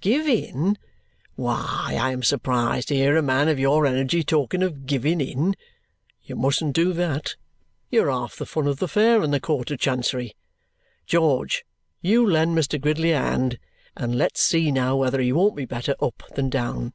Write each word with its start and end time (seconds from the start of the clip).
Give 0.00 0.26
in? 0.26 0.78
Why, 1.36 1.98
I 2.00 2.12
am 2.12 2.22
surprised 2.22 2.88
to 2.88 2.94
hear 2.94 3.14
a 3.14 3.20
man 3.22 3.48
of 3.48 3.58
your 3.58 3.84
energy 3.84 4.22
talk 4.24 4.54
of 4.54 4.86
giving 4.86 5.20
in. 5.20 5.54
You 6.24 6.34
mustn't 6.34 6.72
do 6.74 6.94
that. 6.94 7.36
You're 7.90 8.10
half 8.10 8.36
the 8.36 8.46
fun 8.46 8.66
of 8.66 8.78
the 8.78 8.88
fair 8.88 9.22
in 9.22 9.32
the 9.32 9.38
Court 9.38 9.70
of 9.70 9.78
Chancery. 9.78 10.34
George, 11.04 11.66
you 12.00 12.26
lend 12.26 12.56
Mr. 12.56 12.80
Gridley 12.80 13.12
a 13.12 13.20
hand, 13.20 13.58
and 13.94 14.16
let's 14.16 14.40
see 14.40 14.72
now 14.72 14.96
whether 14.96 15.20
he 15.20 15.30
won't 15.30 15.56
be 15.56 15.66
better 15.66 15.94
up 16.00 16.22
than 16.36 16.48
down." 16.48 16.94